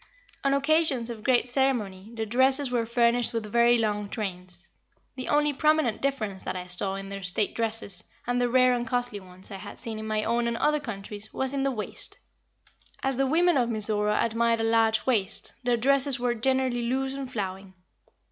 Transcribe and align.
On 0.43 0.51
occasions 0.55 1.11
of 1.11 1.23
great 1.23 1.47
ceremony 1.47 2.09
their 2.15 2.25
dresses 2.25 2.71
were 2.71 2.87
furnished 2.87 3.33
with 3.33 3.45
very 3.45 3.77
long 3.77 4.09
trains. 4.09 4.67
The 5.15 5.27
only 5.29 5.53
prominent 5.53 6.01
difference 6.01 6.43
that 6.43 6.55
I 6.55 6.65
saw 6.65 6.95
in 6.95 7.09
their 7.09 7.21
state 7.21 7.53
dresses, 7.53 8.03
and 8.25 8.41
the 8.41 8.49
rare 8.49 8.73
and 8.73 8.87
costly 8.87 9.19
ones 9.19 9.51
I 9.51 9.57
had 9.57 9.77
seen 9.77 9.99
in 9.99 10.07
my 10.07 10.23
own 10.23 10.47
and 10.47 10.57
other 10.57 10.79
countries, 10.79 11.31
was 11.31 11.53
in 11.53 11.61
the 11.61 11.69
waist. 11.69 12.17
As 13.03 13.17
the 13.17 13.27
women 13.27 13.57
of 13.57 13.69
Mizora 13.69 14.17
admired 14.23 14.59
a 14.61 14.63
large 14.63 15.05
waist, 15.05 15.53
their 15.63 15.77
dresses 15.77 16.19
were 16.19 16.33
generally 16.33 16.81
loose 16.81 17.13
and 17.13 17.31
flowing. 17.31 17.75